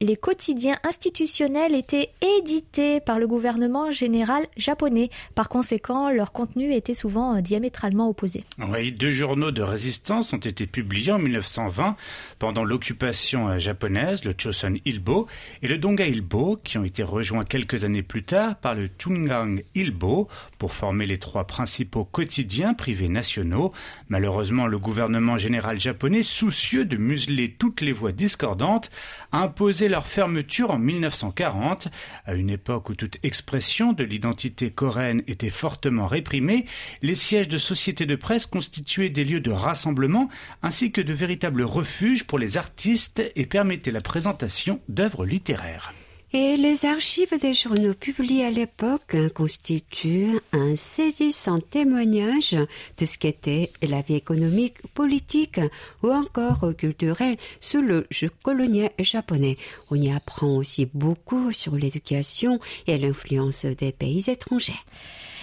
[0.00, 5.10] les quotidiens institutionnels étaient édités par le gouvernement général japonais.
[5.34, 8.44] Par conséquent, leur contenu était souvent euh, diamétralement opposé.
[8.58, 11.96] Oui, deux journaux de résistance ont été publiés en 1920
[12.38, 15.26] pendant l'occupation euh, japonaise, le Chosun Ilbo
[15.62, 19.62] et le Donga Ilbo, qui ont été rejoints quelques années plus tard par le Chungang
[19.74, 20.28] Ilbo
[20.58, 23.72] pour former les trois principaux quotidiens privés nationaux.
[24.08, 28.90] Malheureusement, le gouvernement général japonais, soucieux de museler toutes les voix discordantes,
[29.32, 31.88] a imposé leur fermeture en 1940,
[32.24, 36.64] à une époque où toute expression de l'identité coréenne était fortement réprimée,
[37.02, 40.28] les sièges de sociétés de presse constituaient des lieux de rassemblement
[40.62, 45.92] ainsi que de véritables refuges pour les artistes et permettaient la présentation d'œuvres littéraires.
[46.32, 52.56] Et les archives des journaux publiés à l'époque hein, constituent un saisissant témoignage
[52.98, 55.60] de ce qu'était la vie économique, politique
[56.02, 59.56] ou encore culturelle sous le jeu colonial japonais.
[59.90, 62.58] On y apprend aussi beaucoup sur l'éducation
[62.88, 64.74] et l'influence des pays étrangers.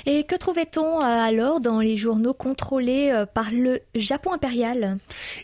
[0.06, 4.98] Et que trouvait-on euh, alors dans les journaux contrôlés euh, par le Japon impérial?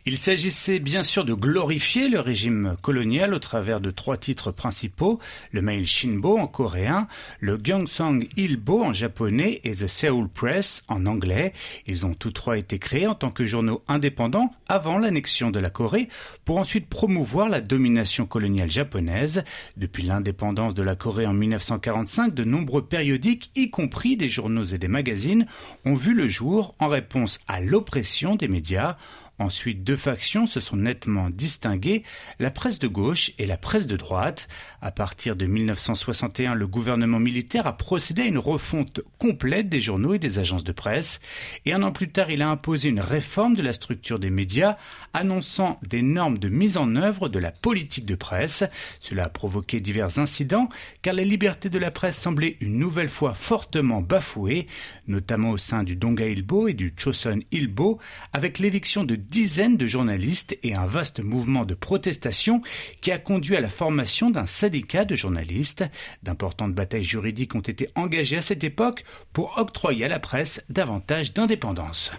[0.06, 5.20] Il s'agissait bien sûr de glorifier le régime colonial au travers de trois titres principaux,
[5.54, 7.08] le Mail Shinbo en coréen,
[7.40, 11.54] le Gyeongsang Ilbo en japonais et The Seoul Press en anglais.
[11.88, 15.70] Ils ont tous trois été créés en tant que journaux indépendants avant l'annexion de la
[15.70, 16.10] Corée
[16.44, 19.44] pour ensuite promouvoir la domination coloniale japonaise.
[19.78, 24.78] Depuis l'indépendance de la Corée en 1945, de nombreux périodiques, y compris des journaux et
[24.78, 25.46] des magazines,
[25.86, 28.98] ont vu le jour en réponse à l'oppression des médias.
[29.40, 32.04] Ensuite, deux factions se sont nettement distinguées,
[32.40, 34.50] la presse de gauche et la presse de droite.
[34.82, 40.14] À partir de 1961, le gouvernement militaire a procédé à une refonte complète des journaux
[40.14, 41.22] et des agences de presse.
[41.66, 44.76] Et un an plus tard, il a imposé une réforme de la structure des médias,
[45.14, 48.66] annonçant des normes de mise en œuvre de la politique de presse.
[49.00, 50.68] Cela a provoqué divers incidents,
[51.02, 54.68] car la liberté de la presse semblait une nouvelle fois fortement bafouée,
[55.08, 58.00] notamment au sein du Donga Ilbo et du Chosun Ilbo,
[58.34, 62.62] avec l'éviction de dizaines de journalistes et un vaste mouvement de protestation
[63.02, 65.84] qui a conduit à la formation d'un syndicat de journalistes.
[66.24, 69.04] D'importantes batailles juridiques ont été engagées à cette époque
[69.34, 72.12] pour octroyer à la presse davantage d'indépendance.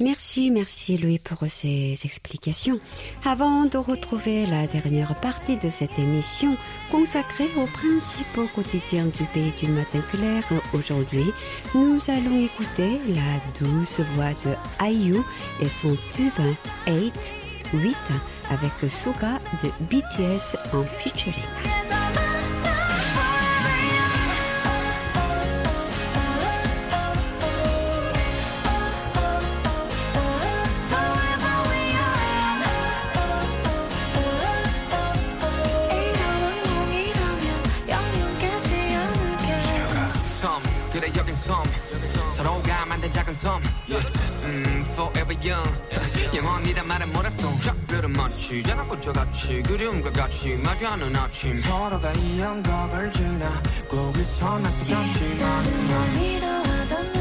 [0.00, 2.78] Merci, merci Louis pour ces explications.
[3.24, 6.56] Avant de retrouver la dernière partie de cette émission
[6.92, 11.32] consacrée aux principaux quotidiens du pays du matin clair, aujourd'hui,
[11.74, 15.16] nous allons écouter la douce voix de Ayu
[15.60, 16.44] et son pub
[16.86, 17.12] 8,
[17.74, 17.96] 8
[18.50, 22.07] avec Suga de BTS en featuring.
[43.28, 43.62] 작은 섬.
[44.42, 45.70] 음, forever young.
[46.34, 51.54] 영원이란 말은 몰랐어 작별은 마치 자나꽃처같이 그리움과 같이 마주하는 아침.
[51.54, 54.94] 서로가 이 영겁을 지나고 있어 나 다시
[55.40, 57.17] 만나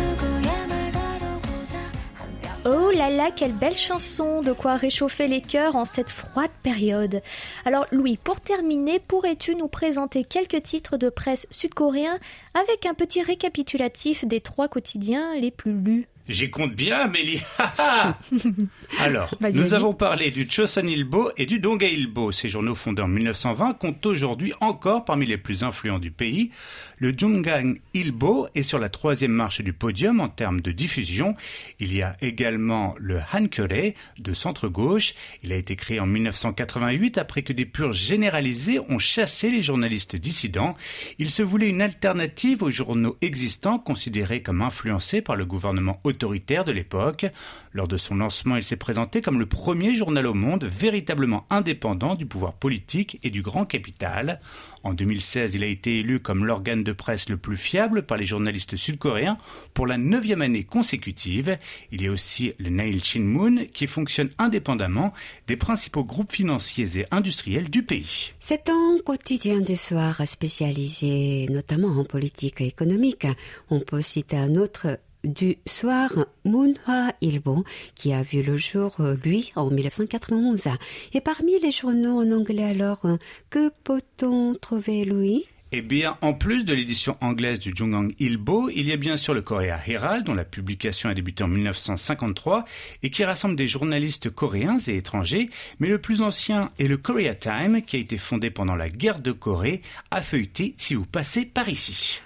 [2.70, 7.22] Oh là là, quelle belle chanson, de quoi réchauffer les cœurs en cette froide période.
[7.64, 12.20] Alors Louis, pour terminer, pourrais-tu nous présenter quelques titres de presse sud-coréens
[12.54, 16.08] avec un petit récapitulatif des trois quotidiens les plus lus?
[16.30, 17.42] J'y compte bien, Amélie.
[19.00, 22.34] Alors, nous avons parlé du Chosun Ilbo et du Donghae Ilbo.
[22.34, 26.52] Ces journaux fondés en 1920 comptent aujourd'hui encore parmi les plus influents du pays.
[26.98, 31.34] Le Jungang Ilbo est sur la troisième marche du podium en termes de diffusion.
[31.80, 35.14] Il y a également le Hankyoreh de centre-gauche.
[35.44, 40.18] Il a été créé en 1988 après que des purges généralisées ont chassé les journalistes
[40.18, 40.76] dissidents.
[41.20, 46.17] Il se voulait une alternative aux journaux existants considérés comme influencés par le gouvernement autoritaire
[46.18, 47.26] de l'époque.
[47.74, 52.16] Lors de son lancement, il s'est présenté comme le premier journal au monde véritablement indépendant
[52.16, 54.40] du pouvoir politique et du grand capital.
[54.84, 58.26] En 2016, il a été élu comme l'organe de presse le plus fiable par les
[58.26, 59.38] journalistes sud-coréens
[59.74, 61.58] pour la neuvième année consécutive.
[61.92, 65.14] Il y a aussi le Nail Shinmun qui fonctionne indépendamment
[65.48, 68.32] des principaux groupes financiers et industriels du pays.
[68.40, 73.28] C'est un quotidien du soir spécialisé notamment en politique économique.
[73.70, 76.10] On peut citer un autre du soir,
[76.46, 77.64] Munhwa Ilbo,
[77.96, 80.68] qui a vu le jour, euh, lui, en 1991.
[81.14, 83.18] Et parmi les journaux en anglais alors, euh,
[83.50, 85.46] que peut-on trouver, Louis?
[85.74, 89.34] Eh bien, en plus de l'édition anglaise du Jungang Ilbo, il y a bien sûr
[89.34, 92.64] le Korea Herald, dont la publication a débuté en 1953
[93.04, 95.50] et qui rassemble des journalistes coréens et étrangers,
[95.80, 99.20] mais le plus ancien est le Korea Time, qui a été fondé pendant la guerre
[99.20, 102.22] de Corée, à feuilleter si vous passez par ici.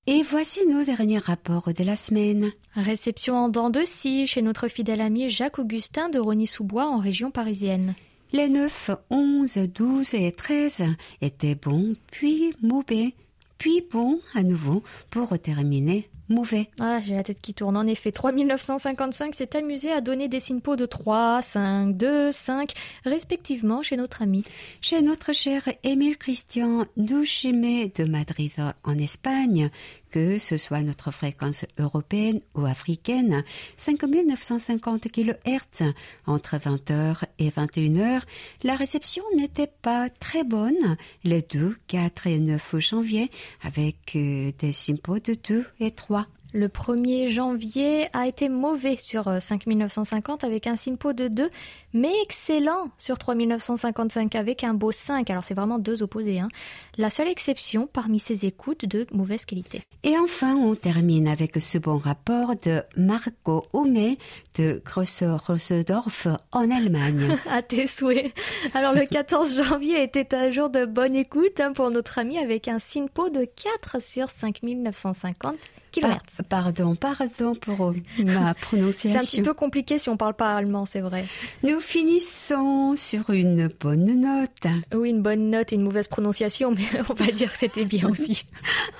[0.07, 2.51] Et voici nos derniers rapports de la semaine.
[2.75, 7.31] Réception en dents de scie chez notre fidèle ami Jacques Augustin de Rony-sous-Bois en région
[7.31, 7.95] parisienne.
[8.33, 10.83] Les 9, 11, 12 et 13
[11.21, 13.13] étaient bons, puis mauvais,
[13.57, 16.69] puis bons à nouveau pour terminer mauvais.
[16.79, 17.77] Ah, j'ai la tête qui tourne.
[17.77, 22.73] En effet, 3955 s'est amusé à donner des SINPO de 3, 5, 2, 5,
[23.05, 24.43] respectivement chez notre ami.
[24.81, 28.51] Chez notre cher Émile Christian Douchimé de Madrid
[28.83, 29.69] en Espagne,
[30.11, 33.43] que ce soit notre fréquence européenne ou africaine,
[33.77, 35.93] 5950 kHz
[36.27, 38.21] entre 20h et 21h,
[38.63, 43.31] la réception n'était pas très bonne les 2, 4 et 9 janvier
[43.63, 46.27] avec euh, des sympos de 2 et 3.
[46.53, 51.49] Le 1er janvier a été mauvais sur euh, 5950 avec un SINPO de 2,
[51.93, 55.29] mais excellent sur 3955 avec un beau 5.
[55.29, 56.39] Alors c'est vraiment deux opposés.
[56.39, 56.49] Hein.
[56.97, 59.83] La seule exception parmi ces écoutes de mauvaise qualité.
[60.03, 64.15] Et enfin, on termine avec ce bon rapport de Marco Hummel
[64.57, 67.37] de Grosse-Rossendorf en Allemagne.
[67.49, 68.33] À tes souhaits.
[68.73, 72.67] Alors le 14 janvier était un jour de bonne écoute hein, pour notre ami avec
[72.67, 75.55] un SINPO de 4 sur 5950
[75.91, 76.01] kHz.
[76.01, 79.19] Pa- pardon, pardon pour ma C'est un prononciation.
[79.19, 81.25] petit peu compliqué si on parle pas allemand, c'est vrai.
[81.63, 84.67] Nous finissons sur une bonne note.
[84.93, 88.09] Oui, une bonne note et une mauvaise prononciation, mais on va dire que c'était bien
[88.09, 88.45] aussi.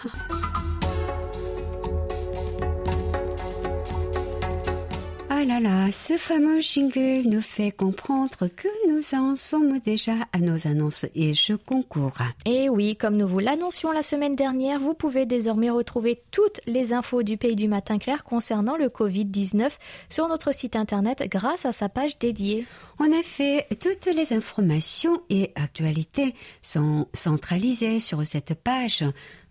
[5.42, 10.38] Ah là là, ce fameux jingle nous fait comprendre que nous en sommes déjà à
[10.38, 12.20] nos annonces et jeux concours.
[12.46, 16.94] Et oui, comme nous vous l'annoncions la semaine dernière, vous pouvez désormais retrouver toutes les
[16.94, 19.72] infos du pays du matin clair concernant le Covid-19
[20.10, 22.68] sur notre site internet grâce à sa page dédiée.
[23.00, 29.04] En effet, toutes les informations et actualités sont centralisées sur cette page.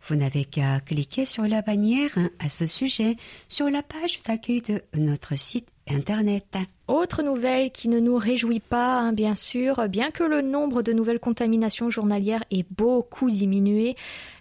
[0.08, 3.16] Vous n'avez qu'à cliquer sur la bannière à ce sujet
[3.48, 6.58] sur la page d'accueil de notre site internet.
[6.88, 10.92] Autre nouvelle qui ne nous réjouit pas, hein, bien sûr, bien que le nombre de
[10.92, 13.96] nouvelles contaminations journalières ait beaucoup diminué,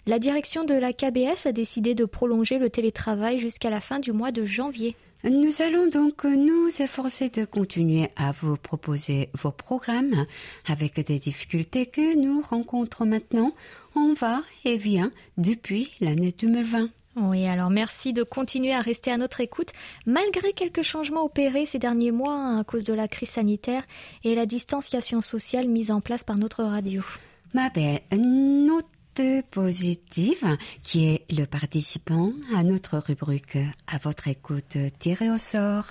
[0.06, 4.12] la direction de la KBS a décidé de prolonger le télétravail jusqu'à la fin du
[4.12, 4.96] mois de janvier.
[5.22, 10.24] Nous allons donc nous efforcer de continuer à vous proposer vos programmes
[10.66, 13.52] avec des difficultés que nous rencontrons maintenant.
[13.94, 16.88] On va et vient depuis l'année 2020.
[17.22, 19.72] Oui, alors merci de continuer à rester à notre écoute
[20.06, 23.82] malgré quelques changements opérés ces derniers mois à cause de la crise sanitaire
[24.24, 27.02] et la distanciation sociale mise en place par notre radio.
[27.52, 28.86] Ma belle, note
[29.50, 35.90] positive qui est le participant à notre rubrique à votre écoute tiré au sort.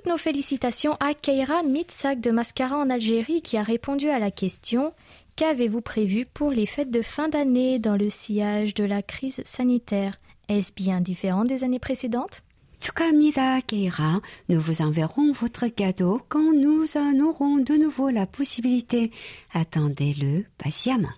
[0.00, 4.30] toutes nos félicitations à Keira Mitsak de Mascara en Algérie qui a répondu à la
[4.30, 4.94] question
[5.36, 10.18] Qu'avez-vous prévu pour les fêtes de fin d'année dans le sillage de la crise sanitaire?
[10.48, 12.42] Est-ce bien différent des années précédentes?
[12.80, 19.10] Tsukamida Keira, nous vous enverrons votre cadeau quand nous en aurons de nouveau la possibilité.
[19.52, 21.08] Attendez-le patiemment.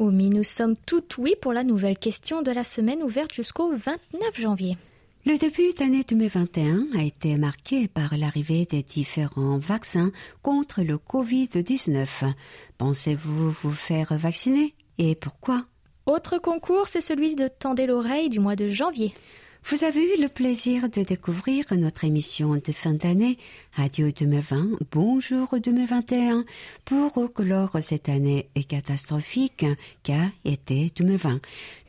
[0.00, 4.00] Oui, nous sommes toutes oui pour la nouvelle question de la semaine ouverte jusqu'au 29
[4.34, 4.76] janvier.
[5.26, 10.12] Le début d'année 2021 a été marqué par l'arrivée des différents vaccins
[10.42, 12.32] contre le Covid-19.
[12.78, 14.74] Pensez-vous vous faire vacciner?
[14.96, 15.64] Et pourquoi?
[16.06, 19.12] Autre concours, c'est celui de Tendez l'oreille du mois de janvier.
[19.70, 23.36] Vous avez eu le plaisir de découvrir notre émission de fin d'année
[23.76, 26.46] Adieu 2020, bonjour 2021
[26.86, 29.66] pour clore cette année catastrophique
[30.02, 31.40] qu'a été 2020.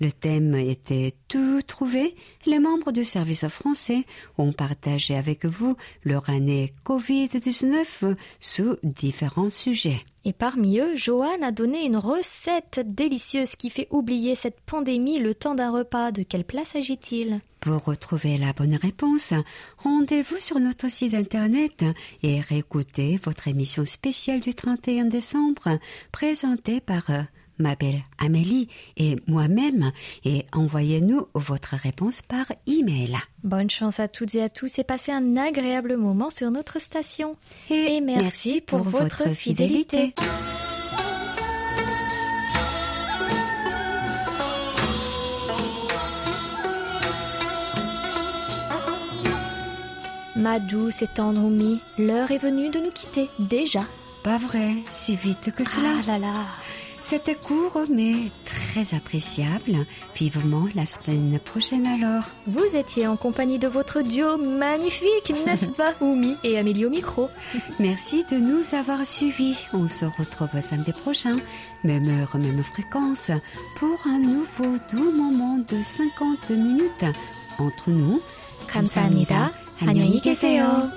[0.02, 2.16] Le thème était tout trouvé.
[2.46, 4.04] Les membres du service français
[4.38, 10.04] ont partagé avec vous leur année Covid-19 sous différents sujets.
[10.26, 15.34] Et parmi eux, Johan a donné une recette délicieuse qui fait oublier cette pandémie le
[15.34, 16.12] temps d'un repas.
[16.12, 17.40] De quelle place s'agit-il?
[17.62, 19.34] Pour retrouver la bonne réponse,
[19.78, 21.84] rendez-vous sur notre site internet
[22.24, 25.80] et réécoutez votre émission spéciale du 31 décembre
[26.12, 27.22] présentée par euh,
[27.60, 29.92] ma belle Amélie et moi-même
[30.26, 33.18] et envoyez-nous votre réponse par email.
[33.44, 37.36] Bonne chance à toutes et à tous et passez un agréable moment sur notre station.
[37.70, 40.14] Et, merci, pour, votre fidélité.
[50.36, 53.82] Ma douce et tendre Oumi, l'heure est venue de nous quitter, déjà.
[54.24, 55.90] Pas vrai, si vite que cela.
[55.98, 56.34] Ah là là.
[57.03, 58.15] C'était court mais
[58.47, 59.85] très appréciable.
[60.17, 62.25] Vivement la semaine prochaine alors.
[62.47, 67.29] Vous étiez en compagnie de votre duo magnifique, n'est-ce pas, Oumi et Amélie au micro.
[67.79, 69.57] Merci de nous avoir suivis.
[69.75, 71.37] On se retrouve samedi prochain,
[71.85, 73.31] même heure, même fréquence,
[73.77, 77.05] pour un nouveau doux moment de 50 minutes
[77.59, 78.21] entre nous.
[78.67, 79.53] 감사합니다.
[79.81, 80.91] 안녕히 계세요.